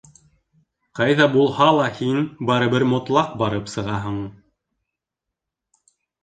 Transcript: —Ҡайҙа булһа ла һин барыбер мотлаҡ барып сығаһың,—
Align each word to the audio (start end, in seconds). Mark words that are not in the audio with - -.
—Ҡайҙа 0.99 1.27
булһа 1.35 1.67
ла 1.79 1.89
һин 1.99 2.17
барыбер 2.51 2.85
мотлаҡ 2.95 3.37
барып 3.43 3.69
сығаһың,— 3.75 4.17